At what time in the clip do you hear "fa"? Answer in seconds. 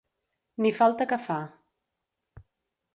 1.27-1.39